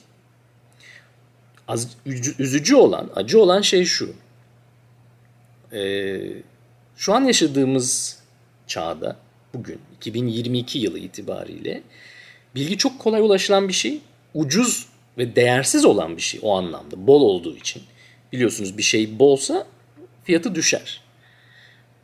Az, 1.68 1.96
üzücü 2.38 2.74
olan, 2.74 3.10
acı 3.16 3.40
olan 3.40 3.60
şey 3.60 3.84
şu. 3.84 4.14
Ee, 5.72 6.20
şu 6.96 7.14
an 7.14 7.24
yaşadığımız 7.24 8.18
çağda, 8.66 9.16
bugün 9.54 9.80
2022 9.96 10.78
yılı 10.78 10.98
itibariyle 10.98 11.82
bilgi 12.54 12.78
çok 12.78 12.98
kolay 12.98 13.20
ulaşılan 13.20 13.68
bir 13.68 13.72
şey, 13.72 14.00
ucuz 14.34 14.86
ve 15.18 15.36
değersiz 15.36 15.84
olan 15.84 16.16
bir 16.16 16.22
şey 16.22 16.40
o 16.42 16.56
anlamda, 16.56 17.06
bol 17.06 17.22
olduğu 17.22 17.56
için. 17.56 17.82
Biliyorsunuz 18.32 18.78
bir 18.78 18.82
şey 18.82 19.18
bolsa 19.18 19.66
fiyatı 20.24 20.54
düşer. 20.54 21.00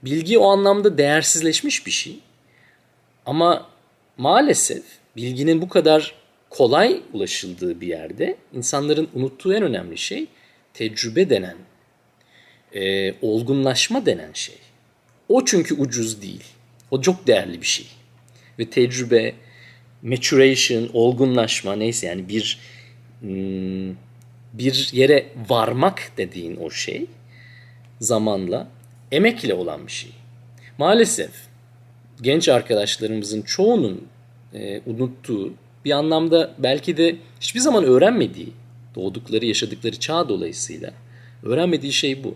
Bilgi 0.03 0.39
o 0.39 0.51
anlamda 0.51 0.99
değersizleşmiş 0.99 1.87
bir 1.87 1.91
şey. 1.91 2.19
Ama 3.27 3.67
maalesef 4.17 4.83
bilginin 5.17 5.63
bu 5.63 5.69
kadar 5.69 6.15
kolay 6.53 7.01
ulaşıldığı 7.13 7.81
bir 7.81 7.87
yerde 7.87 8.37
insanların 8.53 9.09
unuttuğu 9.15 9.55
en 9.55 9.63
önemli 9.63 9.99
şey 9.99 10.27
tecrübe 10.75 11.31
denen, 11.31 11.57
e, 12.75 13.15
olgunlaşma 13.23 14.07
denen 14.07 14.33
şey. 14.33 14.59
O 15.29 15.45
çünkü 15.45 15.75
ucuz 15.75 16.23
değil. 16.23 16.45
O 16.91 17.01
çok 17.01 17.27
değerli 17.27 17.61
bir 17.61 17.67
şey. 17.67 17.87
Ve 18.59 18.71
tecrübe, 18.71 19.35
maturation, 20.03 20.91
olgunlaşma 20.93 21.77
neyse 21.77 22.07
yani 22.07 22.29
bir 22.29 22.59
hmm, 23.21 23.97
bir 24.53 24.91
yere 24.93 25.27
varmak 25.49 26.13
dediğin 26.17 26.57
o 26.57 26.71
şey 26.71 27.07
zamanla 28.01 28.69
emekle 29.13 29.55
olan 29.55 29.87
bir 29.87 29.93
şey. 29.93 30.11
Maalesef 30.79 31.31
genç 32.23 32.49
arkadaşlarımızın 32.49 33.43
çoğunun 33.43 34.09
e, 34.55 34.81
unuttuğu 34.87 35.53
bir 35.85 35.91
anlamda 35.91 36.55
belki 36.59 36.97
de 36.97 37.17
hiçbir 37.41 37.61
zaman 37.61 37.85
öğrenmediği 37.85 38.53
doğdukları 38.95 39.47
yaşadıkları 39.47 39.99
çağ 39.99 40.29
dolayısıyla 40.29 40.93
öğrenmediği 41.43 41.93
şey 41.93 42.25
bu. 42.25 42.35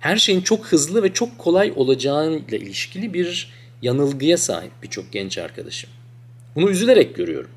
Her 0.00 0.16
şeyin 0.16 0.40
çok 0.40 0.66
hızlı 0.66 1.02
ve 1.02 1.12
çok 1.12 1.38
kolay 1.38 1.72
olacağıyla 1.76 2.58
ilişkili 2.58 3.14
bir 3.14 3.52
yanılgıya 3.82 4.38
sahip 4.38 4.72
birçok 4.82 5.12
genç 5.12 5.38
arkadaşım. 5.38 5.90
Bunu 6.54 6.70
üzülerek 6.70 7.16
görüyorum. 7.16 7.50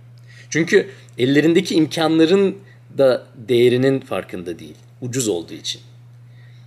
Çünkü 0.50 0.90
ellerindeki 1.18 1.76
imkanların 1.76 2.58
da 2.98 3.26
değerinin 3.36 4.00
farkında 4.00 4.60
değil. 4.60 4.76
Ucuz 5.02 5.28
olduğu 5.28 5.54
için. 5.54 5.82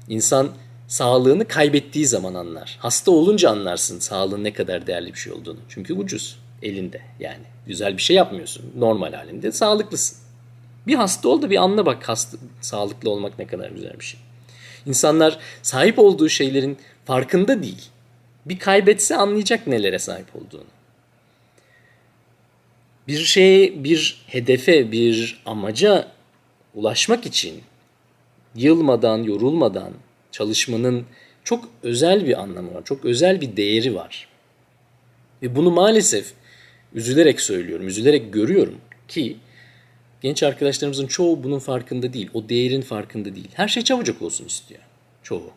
İnsan 0.08 0.48
sağlığını 0.88 1.48
kaybettiği 1.48 2.06
zaman 2.06 2.34
anlar. 2.34 2.76
Hasta 2.80 3.10
olunca 3.10 3.50
anlarsın 3.50 3.98
sağlığın 3.98 4.44
ne 4.44 4.52
kadar 4.52 4.86
değerli 4.86 5.14
bir 5.14 5.18
şey 5.18 5.32
olduğunu. 5.32 5.58
Çünkü 5.68 5.94
ucuz 5.94 6.38
elinde 6.62 7.00
yani. 7.20 7.44
Güzel 7.68 7.96
bir 7.96 8.02
şey 8.02 8.16
yapmıyorsun. 8.16 8.72
Normal 8.76 9.12
halinde 9.12 9.52
sağlıklısın. 9.52 10.18
Bir 10.86 10.94
hasta 10.94 11.28
ol 11.28 11.42
da 11.42 11.50
bir 11.50 11.56
anla 11.56 11.86
bak 11.86 12.08
hasta, 12.08 12.36
sağlıklı 12.60 13.10
olmak 13.10 13.38
ne 13.38 13.46
kadar 13.46 13.70
güzel 13.70 14.00
bir 14.00 14.04
şey. 14.04 14.20
İnsanlar 14.86 15.38
sahip 15.62 15.98
olduğu 15.98 16.28
şeylerin 16.28 16.78
farkında 17.04 17.62
değil. 17.62 17.84
Bir 18.46 18.58
kaybetse 18.58 19.16
anlayacak 19.16 19.66
nelere 19.66 19.98
sahip 19.98 20.36
olduğunu. 20.36 20.64
Bir 23.08 23.18
şeye, 23.18 23.84
bir 23.84 24.24
hedefe, 24.26 24.92
bir 24.92 25.42
amaca 25.46 26.08
ulaşmak 26.74 27.26
için 27.26 27.62
yılmadan, 28.54 29.22
yorulmadan 29.22 29.92
çalışmanın 30.32 31.06
çok 31.44 31.68
özel 31.82 32.26
bir 32.26 32.40
anlamı 32.40 32.74
var. 32.74 32.84
Çok 32.84 33.04
özel 33.04 33.40
bir 33.40 33.56
değeri 33.56 33.94
var. 33.94 34.28
Ve 35.42 35.56
bunu 35.56 35.70
maalesef 35.70 36.32
üzülerek 36.94 37.40
söylüyorum, 37.40 37.88
üzülerek 37.88 38.32
görüyorum 38.32 38.78
ki 39.08 39.36
genç 40.20 40.42
arkadaşlarımızın 40.42 41.06
çoğu 41.06 41.44
bunun 41.44 41.58
farkında 41.58 42.12
değil. 42.12 42.30
O 42.34 42.48
değerin 42.48 42.80
farkında 42.80 43.34
değil. 43.34 43.48
Her 43.54 43.68
şey 43.68 43.84
çabucak 43.84 44.22
olsun 44.22 44.46
istiyor. 44.46 44.80
Çoğu. 45.22 45.50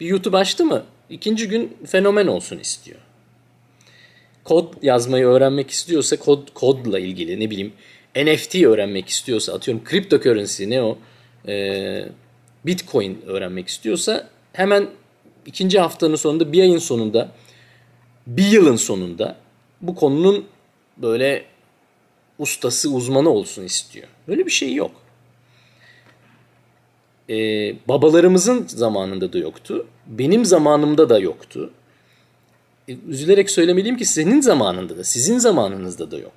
Bir 0.00 0.06
YouTube 0.06 0.36
açtı 0.36 0.64
mı 0.64 0.84
ikinci 1.10 1.48
gün 1.48 1.76
fenomen 1.86 2.26
olsun 2.26 2.58
istiyor. 2.58 2.98
Kod 4.44 4.82
yazmayı 4.82 5.26
öğrenmek 5.26 5.70
istiyorsa 5.70 6.16
kod 6.16 6.48
kodla 6.54 6.98
ilgili 6.98 7.40
ne 7.40 7.50
bileyim 7.50 7.72
NFT 8.16 8.54
öğrenmek 8.54 9.08
istiyorsa 9.08 9.52
atıyorum 9.54 9.84
cryptocurrency 9.90 10.70
ne 10.70 10.82
o 10.82 10.98
e, 11.48 12.08
bitcoin 12.66 13.22
öğrenmek 13.26 13.68
istiyorsa 13.68 14.28
hemen 14.52 14.88
ikinci 15.46 15.80
haftanın 15.80 16.16
sonunda 16.16 16.52
bir 16.52 16.62
ayın 16.62 16.78
sonunda 16.78 17.32
bir 18.26 18.46
yılın 18.46 18.76
sonunda 18.76 19.36
bu 19.86 19.94
konunun 19.94 20.44
böyle 20.96 21.44
ustası, 22.38 22.90
uzmanı 22.90 23.30
olsun 23.30 23.64
istiyor. 23.64 24.08
Böyle 24.28 24.46
bir 24.46 24.50
şey 24.50 24.74
yok. 24.74 24.90
Ee, 27.30 27.34
babalarımızın 27.88 28.66
zamanında 28.66 29.32
da 29.32 29.38
yoktu. 29.38 29.86
Benim 30.06 30.44
zamanımda 30.44 31.08
da 31.08 31.18
yoktu. 31.18 31.70
Ee, 32.88 32.96
üzülerek 33.08 33.50
söylemeliyim 33.50 33.96
ki 33.96 34.04
senin 34.04 34.40
zamanında 34.40 34.96
da, 34.96 35.04
sizin 35.04 35.38
zamanınızda 35.38 36.10
da 36.10 36.18
yok. 36.18 36.32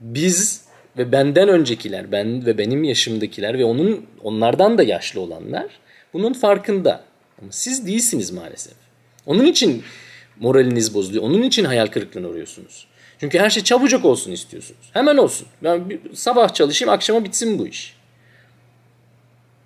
Biz 0.00 0.64
ve 0.98 1.12
benden 1.12 1.48
öncekiler, 1.48 2.12
ben 2.12 2.46
ve 2.46 2.58
benim 2.58 2.84
yaşımdakiler 2.84 3.58
ve 3.58 3.64
onun 3.64 4.06
onlardan 4.22 4.78
da 4.78 4.82
yaşlı 4.82 5.20
olanlar 5.20 5.66
bunun 6.12 6.32
farkında. 6.32 7.04
Ama 7.42 7.52
siz 7.52 7.86
değilsiniz 7.86 8.30
maalesef. 8.30 8.74
Onun 9.26 9.44
için 9.44 9.82
moraliniz 10.40 10.94
bozuluyor. 10.94 11.24
Onun 11.24 11.42
için 11.42 11.64
hayal 11.64 11.86
kırıklığına 11.86 12.28
uğruyorsunuz. 12.28 12.86
Çünkü 13.20 13.38
her 13.38 13.50
şey 13.50 13.62
çabucak 13.62 14.04
olsun 14.04 14.32
istiyorsunuz. 14.32 14.90
Hemen 14.92 15.16
olsun. 15.16 15.46
Ben 15.62 15.90
bir 15.90 16.00
sabah 16.14 16.54
çalışayım, 16.54 16.92
akşama 16.92 17.24
bitsin 17.24 17.58
bu 17.58 17.66
iş. 17.66 17.96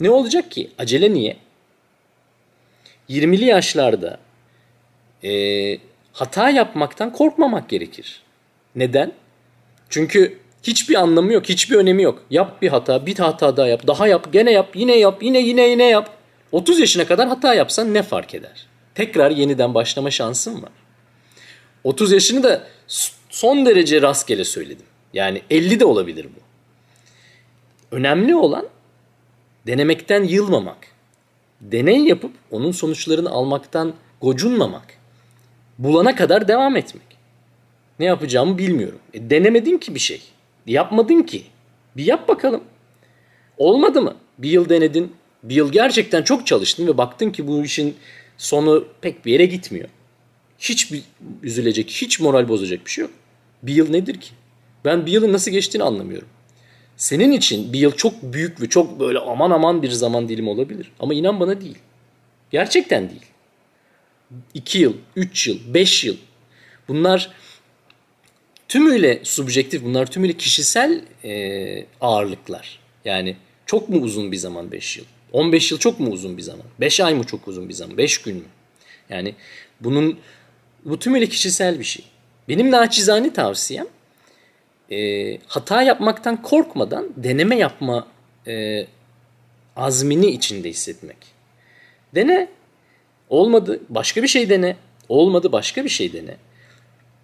Ne 0.01 0.11
olacak 0.11 0.51
ki? 0.51 0.71
Acele 0.79 1.13
niye? 1.13 1.37
20'li 3.11 3.45
yaşlarda 3.45 4.19
e, 5.25 5.33
hata 6.13 6.51
yapmaktan 6.51 7.13
korkmamak 7.13 7.69
gerekir. 7.69 8.23
Neden? 8.77 9.13
Çünkü 9.91 10.39
hiçbir 10.63 10.95
anlamı 10.95 11.33
yok, 11.33 11.49
hiçbir 11.49 11.77
önemi 11.77 12.03
yok. 12.03 12.23
Yap 12.31 12.63
bir 12.63 12.69
hata, 12.69 13.07
bir 13.07 13.19
hata 13.19 13.57
daha 13.57 13.67
yap, 13.67 13.87
daha 13.87 14.07
yap, 14.07 14.33
gene 14.33 14.53
yap, 14.53 14.77
yine 14.77 14.97
yap, 14.97 15.23
yine 15.23 15.41
yine 15.41 15.69
yine 15.69 15.85
yap. 15.85 16.11
30 16.53 16.81
yaşına 16.81 17.07
kadar 17.07 17.29
hata 17.29 17.55
yapsan 17.55 17.95
ne 17.95 18.03
fark 18.03 18.35
eder? 18.35 18.68
Tekrar 18.99 19.31
yeniden 19.31 19.75
başlama 19.75 20.11
şansın 20.11 20.63
var. 20.63 20.71
30 21.85 22.13
yaşını 22.13 22.43
da 22.43 22.67
son 23.31 23.67
derece 23.67 24.03
rastgele 24.03 24.45
söyledim. 24.45 24.87
Yani 25.13 25.43
50 25.51 25.81
de 25.81 25.85
olabilir 25.85 26.25
bu. 26.25 26.41
Önemli 27.97 28.37
olan 28.37 28.67
denemekten 29.67 30.25
yılmamak. 30.25 30.77
Deney 31.61 32.05
yapıp 32.05 32.33
onun 32.51 32.73
sonuçlarını 32.73 33.31
almaktan 33.31 33.95
gocunmamak. 34.21 34.87
Bulana 35.79 36.15
kadar 36.15 36.49
devam 36.49 36.77
etmek. 36.77 37.19
Ne 37.99 38.07
yapacağımı 38.07 38.59
bilmiyorum. 38.59 38.99
E, 39.15 39.31
denemedin 39.31 39.79
ki 39.79 39.95
bir 39.95 40.01
şey. 40.01 40.23
Yapmadın 40.67 41.23
ki. 41.23 41.43
Bir 41.97 42.05
yap 42.05 42.29
bakalım. 42.29 42.65
Olmadı 43.59 44.03
mı? 44.03 44.15
Bir 44.39 44.51
yıl 44.51 44.69
denedin. 44.69 45.13
Bir 45.43 45.55
yıl 45.55 45.73
gerçekten 45.73 46.23
çok 46.23 46.47
çalıştın 46.47 46.87
ve 46.87 46.99
baktın 46.99 47.31
ki 47.31 47.47
bu 47.47 47.65
işin 47.65 47.97
sonu 48.39 48.89
pek 49.01 49.27
bir 49.27 49.33
yere 49.33 49.47
gitmiyor. 49.47 49.89
Hiç 50.59 50.93
bir 50.93 51.03
üzülecek, 51.43 51.91
hiç 51.91 52.21
moral 52.21 52.49
bozacak 52.49 52.87
bir 52.87 52.91
şey 52.91 53.03
yok. 53.03 53.11
Bir 53.63 53.75
yıl 53.75 53.91
nedir 53.91 54.21
ki? 54.21 54.31
Ben 54.85 55.07
bir 55.07 55.13
yılın 55.13 55.33
nasıl 55.33 55.51
geçtiğini 55.51 55.83
anlamıyorum. 55.83 56.29
Senin 56.97 57.33
için 57.33 57.73
bir 57.73 57.79
yıl 57.79 57.93
çok 57.93 58.23
büyük 58.23 58.61
ve 58.61 58.69
çok 58.69 59.01
böyle 59.01 59.19
aman 59.19 59.51
aman 59.51 59.83
bir 59.83 59.91
zaman 59.91 60.29
dilimi 60.29 60.49
olabilir. 60.49 60.93
Ama 61.01 61.15
inan 61.15 61.41
bana 61.41 61.61
değil. 61.61 61.79
Gerçekten 62.51 63.11
değil. 63.11 63.27
2 64.55 64.79
yıl, 64.79 64.95
3 65.17 65.49
yıl, 65.49 65.75
5 65.75 66.05
yıl. 66.05 66.17
Bunlar 66.89 67.31
tümüyle 68.69 69.21
subjektif, 69.23 69.85
bunlar 69.85 70.11
tümüyle 70.11 70.33
kişisel 70.33 71.05
e, 71.25 71.87
ağırlıklar. 72.01 72.79
Yani 73.05 73.37
çok 73.67 73.89
mu 73.89 74.01
uzun 74.01 74.33
bir 74.33 74.37
zaman 74.37 74.73
5 74.73 74.99
yıl? 74.99 75.05
15 75.33 75.73
yıl 75.73 75.79
çok 75.79 76.01
mu 76.01 76.11
uzun 76.11 76.37
bir 76.37 76.43
zaman? 76.43 76.67
5 76.81 77.01
ay 77.01 77.15
mı 77.15 77.25
çok 77.25 77.49
uzun 77.49 77.69
bir 77.69 77.75
zaman? 77.75 77.97
5 77.97 78.23
gün 78.23 78.37
mü? 78.37 78.45
Yani 79.11 79.35
bunun 79.81 80.19
bu 80.85 80.99
tümüyle 80.99 81.27
kişisel 81.27 81.79
bir 81.79 81.85
şey. 81.85 82.05
Benim 82.49 82.71
naçizane 82.71 83.33
tavsiyem 83.33 83.87
e, 84.91 85.39
hata 85.47 85.83
yapmaktan 85.83 86.43
korkmadan 86.43 87.09
deneme 87.17 87.57
yapma 87.57 88.07
e, 88.47 88.87
azmini 89.77 90.27
içinde 90.27 90.71
hissetmek. 90.71 91.17
Dene. 92.15 92.49
Olmadı. 93.29 93.81
Başka 93.89 94.23
bir 94.23 94.29
şey 94.29 94.51
dene. 94.51 94.77
Olmadı. 95.09 95.53
Başka 95.53 95.85
bir 95.85 95.89
şey 95.89 96.13
dene. 96.13 96.37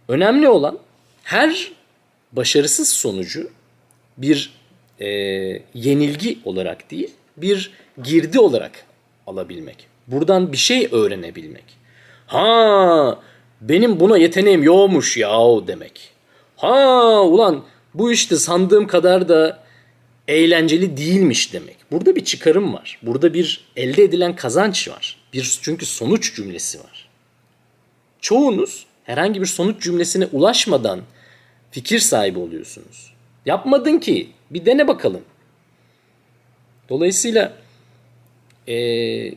Önemli 0.09 0.49
olan 0.49 0.79
her 1.23 1.73
başarısız 2.33 2.89
sonucu 2.89 3.51
bir 4.19 4.53
e, 5.01 5.09
yenilgi 5.75 6.39
olarak 6.45 6.91
değil, 6.91 7.11
bir 7.37 7.73
girdi 8.03 8.41
olarak 8.41 8.85
alabilmek. 9.27 9.87
Buradan 10.07 10.53
bir 10.53 10.57
şey 10.57 10.89
öğrenebilmek. 10.93 11.65
Ha 12.27 13.19
benim 13.61 14.01
buna 14.01 14.19
yeteneğim 14.19 14.63
yokmuş 14.63 15.17
yahu 15.17 15.65
demek. 15.67 16.11
Ha 16.57 17.23
ulan 17.23 17.65
bu 17.95 18.13
işte 18.13 18.37
sandığım 18.37 18.87
kadar 18.87 19.29
da 19.29 19.65
eğlenceli 20.29 20.97
değilmiş 20.97 21.53
demek. 21.53 21.77
Burada 21.91 22.17
bir 22.17 22.25
çıkarım 22.25 22.75
var. 22.75 22.99
Burada 23.03 23.35
bir 23.35 23.65
elde 23.77 24.03
edilen 24.03 24.37
kazanç 24.37 24.89
var. 24.89 25.17
Bir 25.33 25.59
çünkü 25.63 25.87
sonuç 25.87 26.37
cümlesi 26.37 26.79
var. 26.79 27.09
Çoğunuz 28.21 28.87
herhangi 29.05 29.41
bir 29.41 29.47
sonuç 29.47 29.83
cümlesine 29.83 30.27
ulaşmadan 30.27 31.01
fikir 31.71 31.99
sahibi 31.99 32.39
oluyorsunuz. 32.39 33.15
Yapmadın 33.47 33.99
ki. 33.99 34.29
Bir 34.51 34.67
dene 34.67 34.89
bakalım. 34.89 35.23
Dolayısıyla 36.89 37.53
e, 38.69 39.35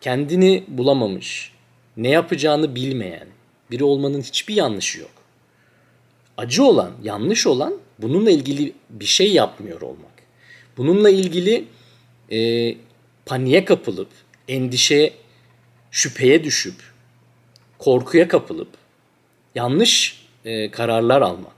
kendini 0.00 0.64
bulamamış, 0.68 1.52
ne 1.96 2.08
yapacağını 2.08 2.74
bilmeyen 2.74 3.28
biri 3.70 3.84
olmanın 3.84 4.22
hiçbir 4.22 4.54
yanlışı 4.54 5.00
yok. 5.00 5.10
Acı 6.36 6.64
olan, 6.64 6.92
yanlış 7.02 7.46
olan 7.46 7.74
bununla 7.98 8.30
ilgili 8.30 8.72
bir 8.90 9.04
şey 9.04 9.32
yapmıyor 9.32 9.80
olmak. 9.80 10.22
Bununla 10.76 11.10
ilgili 11.10 11.64
e, 12.32 12.74
paniğe 13.26 13.64
kapılıp, 13.64 14.08
endişe, 14.48 15.12
şüpheye 15.90 16.44
düşüp, 16.44 16.74
korkuya 17.78 18.28
kapılıp 18.28 18.68
yanlış 19.54 20.22
e, 20.44 20.70
kararlar 20.70 21.22
almak. 21.22 21.54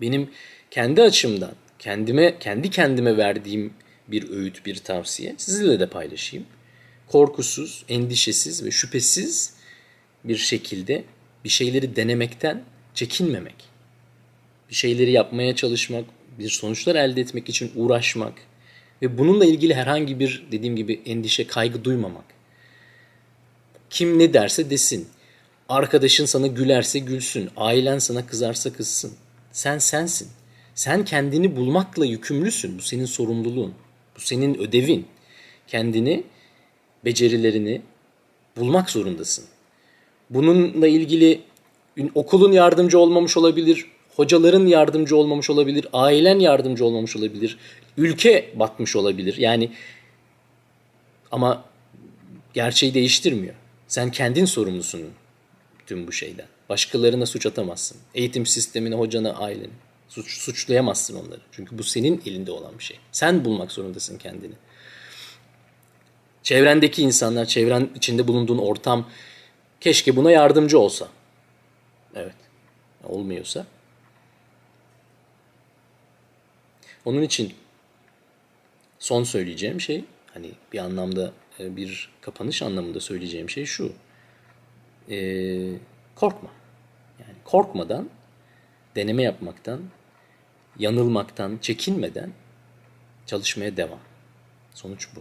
Benim 0.00 0.30
kendi 0.70 1.02
açımdan, 1.02 1.52
kendime 1.78 2.38
kendi 2.38 2.70
kendime 2.70 3.16
verdiğim 3.16 3.72
bir 4.08 4.30
öğüt, 4.30 4.66
bir 4.66 4.76
tavsiye 4.76 5.34
sizinle 5.38 5.80
de 5.80 5.86
paylaşayım. 5.86 6.46
Korkusuz, 7.06 7.84
endişesiz 7.88 8.64
ve 8.64 8.70
şüphesiz 8.70 9.54
bir 10.24 10.36
şekilde 10.36 11.04
bir 11.44 11.48
şeyleri 11.48 11.96
denemekten 11.96 12.62
çekinmemek. 12.94 13.54
Bir 14.70 14.74
şeyleri 14.74 15.10
yapmaya 15.10 15.56
çalışmak, 15.56 16.04
bir 16.38 16.48
sonuçlar 16.48 16.94
elde 16.94 17.20
etmek 17.20 17.48
için 17.48 17.72
uğraşmak 17.74 18.34
ve 19.02 19.18
bununla 19.18 19.44
ilgili 19.44 19.74
herhangi 19.74 20.20
bir 20.20 20.46
dediğim 20.52 20.76
gibi 20.76 21.02
endişe, 21.06 21.46
kaygı 21.46 21.84
duymamak. 21.84 22.24
Kim 23.90 24.18
ne 24.18 24.34
derse 24.34 24.70
desin. 24.70 25.08
Arkadaşın 25.68 26.24
sana 26.24 26.46
gülerse 26.46 26.98
gülsün, 26.98 27.50
ailen 27.56 27.98
sana 27.98 28.26
kızarsa 28.26 28.72
kızsın. 28.72 29.12
Sen 29.52 29.78
sensin. 29.78 30.28
Sen 30.74 31.04
kendini 31.04 31.56
bulmakla 31.56 32.06
yükümlüsün. 32.06 32.78
Bu 32.78 32.82
senin 32.82 33.04
sorumluluğun. 33.04 33.74
Bu 34.16 34.20
senin 34.20 34.54
ödevin. 34.58 35.06
Kendini, 35.66 36.24
becerilerini 37.04 37.82
bulmak 38.56 38.90
zorundasın. 38.90 39.44
Bununla 40.30 40.88
ilgili 40.88 41.40
okulun 42.14 42.52
yardımcı 42.52 42.98
olmamış 42.98 43.36
olabilir, 43.36 43.86
hocaların 44.16 44.66
yardımcı 44.66 45.16
olmamış 45.16 45.50
olabilir, 45.50 45.86
ailen 45.92 46.38
yardımcı 46.38 46.84
olmamış 46.84 47.16
olabilir, 47.16 47.58
ülke 47.96 48.50
batmış 48.54 48.96
olabilir. 48.96 49.36
Yani 49.36 49.70
ama 51.32 51.64
gerçeği 52.54 52.94
değiştirmiyor. 52.94 53.54
Sen 53.88 54.10
kendin 54.10 54.44
sorumlusun 54.44 55.02
tüm 55.86 56.06
bu 56.06 56.12
şeyden. 56.12 56.46
Başkalarına 56.68 57.26
suç 57.26 57.46
atamazsın. 57.46 57.98
Eğitim 58.14 58.46
sistemine, 58.46 58.94
hocana, 58.94 59.32
ailene. 59.32 59.72
Suç, 60.08 60.38
suçlayamazsın 60.38 61.26
onları. 61.26 61.40
Çünkü 61.52 61.78
bu 61.78 61.82
senin 61.82 62.22
elinde 62.26 62.50
olan 62.50 62.78
bir 62.78 62.84
şey. 62.84 62.98
Sen 63.12 63.44
bulmak 63.44 63.72
zorundasın 63.72 64.18
kendini. 64.18 64.54
Çevrendeki 66.42 67.02
insanlar, 67.02 67.44
çevren 67.44 67.90
içinde 67.94 68.28
bulunduğun 68.28 68.58
ortam 68.58 69.08
keşke 69.80 70.16
buna 70.16 70.30
yardımcı 70.30 70.78
olsa. 70.78 71.08
Evet. 72.14 72.34
Olmuyorsa. 73.04 73.66
Onun 77.04 77.22
için 77.22 77.54
son 78.98 79.24
söyleyeceğim 79.24 79.80
şey 79.80 80.04
hani 80.34 80.50
bir 80.72 80.78
anlamda 80.78 81.32
e, 81.60 81.76
bir 81.76 82.10
kapanış 82.20 82.62
anlamında 82.62 83.00
söyleyeceğim 83.00 83.50
şey 83.50 83.64
şu. 83.64 83.92
Ee, 85.10 85.70
korkma. 86.14 86.50
Yani 87.20 87.34
korkmadan 87.44 88.08
deneme 88.96 89.22
yapmaktan, 89.22 89.80
yanılmaktan, 90.78 91.58
çekinmeden 91.62 92.32
çalışmaya 93.26 93.76
devam. 93.76 94.00
Sonuç 94.74 95.08
bu. 95.16 95.20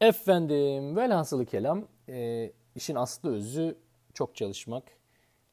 Efendim 0.00 0.96
velhasılı 0.96 1.46
kelam 1.46 1.84
e, 2.08 2.52
işin 2.74 2.94
aslı 2.94 3.34
özü 3.34 3.78
çok 4.14 4.36
çalışmak, 4.36 4.82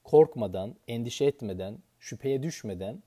korkmadan, 0.03 0.75
endişe 0.87 1.25
etmeden, 1.25 1.77
şüpheye 2.03 2.43
düşmeden, 2.43 3.03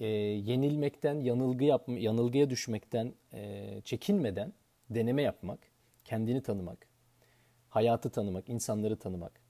e, 0.00 0.06
yenilmekten, 0.06 1.20
yanılgı 1.20 1.64
yapma, 1.64 1.98
yanılgıya 1.98 2.50
düşmekten 2.50 3.14
e, 3.32 3.80
çekinmeden 3.84 4.52
deneme 4.90 5.22
yapmak, 5.22 5.58
kendini 6.04 6.42
tanımak, 6.42 6.88
hayatı 7.68 8.10
tanımak, 8.10 8.48
insanları 8.48 8.98
tanımak. 8.98 9.40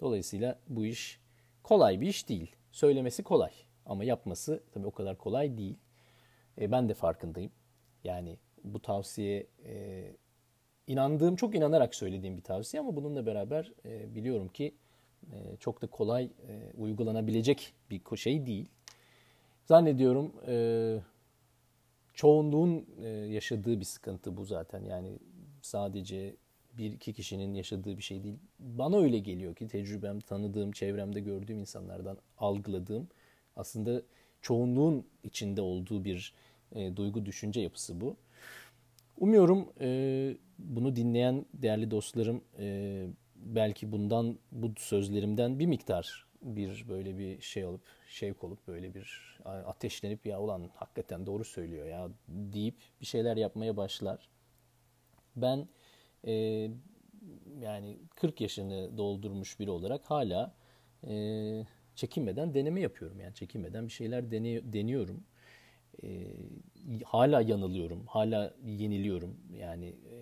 Dolayısıyla 0.00 0.58
bu 0.68 0.86
iş 0.86 1.20
kolay 1.62 2.00
bir 2.00 2.06
iş 2.06 2.28
değil. 2.28 2.56
Söylemesi 2.72 3.22
kolay 3.22 3.52
ama 3.86 4.04
yapması 4.04 4.62
tabii 4.72 4.86
o 4.86 4.90
kadar 4.90 5.18
kolay 5.18 5.58
değil. 5.58 5.76
E, 6.60 6.72
ben 6.72 6.88
de 6.88 6.94
farkındayım. 6.94 7.52
Yani 8.04 8.38
bu 8.64 8.82
tavsiye 8.82 9.46
e, 9.64 10.04
inandığım, 10.86 11.36
çok 11.36 11.54
inanarak 11.54 11.94
söylediğim 11.94 12.36
bir 12.36 12.42
tavsiye 12.42 12.80
ama 12.80 12.96
bununla 12.96 13.26
beraber 13.26 13.72
e, 13.84 14.14
biliyorum 14.14 14.48
ki 14.48 14.74
e, 15.32 15.56
çok 15.56 15.82
da 15.82 15.86
kolay 15.86 16.24
e, 16.24 16.72
uygulanabilecek 16.76 17.74
bir 17.90 18.16
şey 18.16 18.46
değil. 18.46 18.68
Zannediyorum 19.64 20.32
e, 20.46 20.98
çoğunluğun 22.14 22.86
e, 23.02 23.08
yaşadığı 23.08 23.80
bir 23.80 23.84
sıkıntı 23.84 24.36
bu 24.36 24.44
zaten. 24.44 24.84
Yani 24.84 25.18
sadece 25.62 26.36
bir 26.78 26.92
iki 26.92 27.12
kişinin 27.12 27.54
yaşadığı 27.54 27.96
bir 27.96 28.02
şey 28.02 28.24
değil. 28.24 28.38
Bana 28.58 28.96
öyle 28.96 29.18
geliyor 29.18 29.54
ki 29.54 29.68
tecrübem, 29.68 30.20
tanıdığım, 30.20 30.72
çevremde 30.72 31.20
gördüğüm 31.20 31.58
insanlardan 31.58 32.18
algıladığım 32.38 33.08
aslında 33.56 34.02
çoğunluğun 34.42 35.06
içinde 35.22 35.60
olduğu 35.60 36.04
bir 36.04 36.34
duygu 36.96 37.26
düşünce 37.26 37.60
yapısı 37.60 38.00
bu. 38.00 38.16
Umuyorum 39.18 39.68
e, 39.80 40.36
bunu 40.58 40.96
dinleyen 40.96 41.46
değerli 41.54 41.90
dostlarım 41.90 42.40
e, 42.58 43.06
belki 43.54 43.92
bundan 43.92 44.38
bu 44.52 44.72
sözlerimden 44.76 45.58
bir 45.58 45.66
miktar 45.66 46.26
bir 46.42 46.88
böyle 46.88 47.18
bir 47.18 47.40
şey 47.40 47.64
olup 47.64 47.82
şevk 48.08 48.44
olup 48.44 48.68
böyle 48.68 48.94
bir 48.94 49.38
ateşlenip 49.44 50.26
ya 50.26 50.40
ulan 50.40 50.70
hakikaten 50.74 51.26
doğru 51.26 51.44
söylüyor 51.44 51.86
ya 51.86 52.08
deyip 52.28 52.74
bir 53.00 53.06
şeyler 53.06 53.36
yapmaya 53.36 53.76
başlar. 53.76 54.28
Ben 55.36 55.68
e, 56.26 56.32
yani 57.60 57.98
40 58.16 58.40
yaşını 58.40 58.98
doldurmuş 58.98 59.60
biri 59.60 59.70
olarak 59.70 60.10
hala 60.10 60.54
e, 61.06 61.66
çekinmeden 61.94 62.54
deneme 62.54 62.80
yapıyorum. 62.80 63.20
Yani 63.20 63.34
çekinmeden 63.34 63.86
bir 63.86 63.92
şeyler 63.92 64.30
dene, 64.30 64.72
deniyorum. 64.72 65.24
E, 66.02 66.26
hala 67.04 67.40
yanılıyorum, 67.40 68.06
hala 68.06 68.54
yeniliyorum. 68.64 69.36
Yani 69.52 69.86
e, 69.86 70.16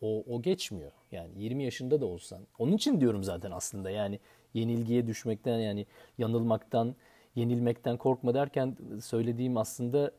o, 0.00 0.24
o 0.28 0.42
geçmiyor. 0.42 0.92
Yani 1.12 1.30
20 1.36 1.64
yaşında 1.64 2.00
da 2.00 2.06
olsan. 2.06 2.40
Onun 2.58 2.72
için 2.72 3.00
diyorum 3.00 3.24
zaten 3.24 3.50
aslında 3.50 3.90
yani 3.90 4.18
yenilgiye 4.54 5.06
düşmekten 5.06 5.58
yani 5.58 5.86
yanılmaktan, 6.18 6.94
yenilmekten 7.34 7.96
korkma 7.96 8.34
derken 8.34 8.76
söylediğim 9.02 9.56
aslında 9.56 10.12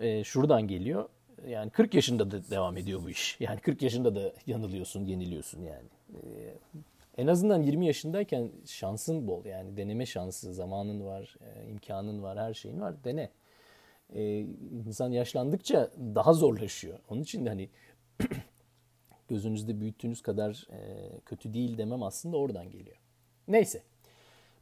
e, 0.00 0.24
şuradan 0.24 0.68
geliyor. 0.68 1.08
Yani 1.48 1.70
40 1.70 1.94
yaşında 1.94 2.30
da 2.30 2.50
devam 2.50 2.76
ediyor 2.76 3.02
bu 3.04 3.10
iş. 3.10 3.36
Yani 3.40 3.60
40 3.60 3.82
yaşında 3.82 4.14
da 4.14 4.32
yanılıyorsun, 4.46 5.04
yeniliyorsun 5.04 5.62
yani. 5.62 5.88
E, 6.14 6.54
en 7.18 7.26
azından 7.26 7.62
20 7.62 7.86
yaşındayken 7.86 8.50
şansın 8.66 9.28
bol. 9.28 9.44
Yani 9.44 9.76
deneme 9.76 10.06
şansı, 10.06 10.54
zamanın 10.54 11.04
var, 11.06 11.36
e, 11.40 11.70
imkanın 11.70 12.22
var, 12.22 12.38
her 12.38 12.54
şeyin 12.54 12.80
var. 12.80 12.94
Dene. 13.04 13.30
E, 14.14 14.38
insan 14.86 15.12
yaşlandıkça 15.12 15.90
daha 16.14 16.32
zorlaşıyor. 16.32 16.98
Onun 17.08 17.22
için 17.22 17.44
de 17.44 17.48
hani 17.48 17.68
gözünüzde 19.28 19.80
büyüttüğünüz 19.80 20.22
kadar 20.22 20.66
e, 20.70 21.10
kötü 21.20 21.54
değil 21.54 21.78
demem 21.78 22.02
aslında 22.02 22.36
oradan 22.36 22.70
geliyor. 22.70 22.96
Neyse. 23.48 23.82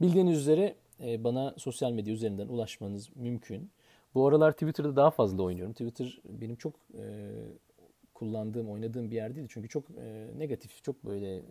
Bildiğiniz 0.01 0.39
üzere 0.39 0.75
e, 1.05 1.25
bana 1.25 1.55
sosyal 1.57 1.93
medya 1.93 2.15
üzerinden 2.15 2.49
ulaşmanız 2.49 3.17
mümkün. 3.17 3.71
Bu 4.15 4.27
aralar 4.27 4.53
Twitter'da 4.53 4.97
daha 4.97 5.11
fazla 5.11 5.43
oynuyorum. 5.43 5.73
Twitter 5.73 6.21
benim 6.25 6.57
çok 6.57 6.75
e, 6.95 7.31
kullandığım, 8.15 8.71
oynadığım 8.71 9.11
bir 9.11 9.17
yer 9.17 9.37
değil. 9.37 9.47
Çünkü 9.51 9.69
çok 9.69 9.85
e, 9.91 10.27
negatif, 10.39 10.85
çok 10.85 11.05
böyle 11.05 11.43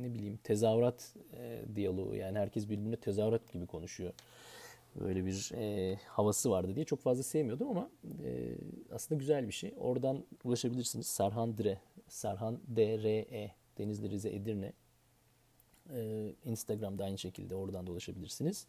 ne 0.00 0.14
bileyim 0.14 0.38
tezahürat 0.44 1.14
e, 1.36 1.62
diyaloğu. 1.76 2.14
Yani 2.14 2.38
herkes 2.38 2.68
birbirine 2.68 2.96
tezahürat 2.96 3.52
gibi 3.52 3.66
konuşuyor. 3.66 4.12
Böyle 5.00 5.26
bir 5.26 5.52
e, 5.54 5.96
havası 6.06 6.50
vardı 6.50 6.74
diye 6.74 6.84
çok 6.84 7.00
fazla 7.00 7.22
sevmiyordum 7.22 7.68
ama 7.68 7.90
e, 8.24 8.54
aslında 8.92 9.18
güzel 9.18 9.46
bir 9.46 9.52
şey. 9.52 9.74
Oradan 9.78 10.24
ulaşabilirsiniz. 10.44 11.06
Serhan 11.06 11.58
Dre, 11.58 11.78
Serhan 12.08 12.60
D-R-E, 12.68 13.50
Denizli 13.78 14.10
Rize 14.10 14.30
Edirne. 14.30 14.72
E, 15.94 16.32
Instagram'da 16.44 17.04
aynı 17.04 17.18
şekilde 17.18 17.54
oradan 17.54 17.86
da 17.86 17.90
ulaşabilirsiniz. 17.90 18.66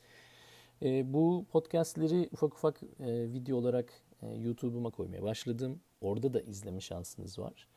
E, 0.82 1.13
bu 1.13 1.45
podcastleri 1.52 2.30
ufak 2.32 2.54
ufak 2.54 2.84
e, 2.84 3.34
video 3.34 3.58
olarak 3.58 3.93
e, 4.21 4.28
YouTube'uma 4.28 4.89
koymaya 4.89 5.23
başladım. 5.23 5.80
Orada 6.02 6.34
da 6.34 6.41
izleme 6.41 6.82
şansınız 6.82 7.39
var. 7.39 7.67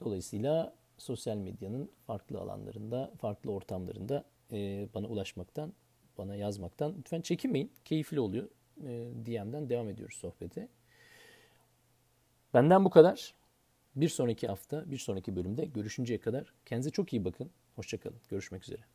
Dolayısıyla 0.00 0.74
sosyal 0.98 1.36
medyanın 1.36 1.90
farklı 2.06 2.40
alanlarında, 2.40 3.12
farklı 3.18 3.52
ortamlarında 3.52 4.24
e, 4.52 4.88
bana 4.94 5.06
ulaşmaktan, 5.06 5.72
bana 6.18 6.36
yazmaktan 6.36 6.94
lütfen 6.98 7.20
çekinmeyin. 7.20 7.72
Keyifli 7.84 8.20
oluyor. 8.20 8.48
E, 8.80 8.88
DM'den 9.26 9.68
devam 9.68 9.88
ediyoruz 9.88 10.16
sohbete. 10.16 10.68
Benden 12.54 12.84
bu 12.84 12.90
kadar. 12.90 13.34
Bir 13.96 14.08
sonraki 14.08 14.46
hafta, 14.46 14.90
bir 14.90 14.98
sonraki 14.98 15.36
bölümde 15.36 15.64
görüşünceye 15.64 16.20
kadar 16.20 16.52
kendinize 16.66 16.90
çok 16.90 17.12
iyi 17.12 17.24
bakın. 17.24 17.50
Hoşçakalın. 17.76 18.20
Görüşmek 18.30 18.62
üzere. 18.62 18.93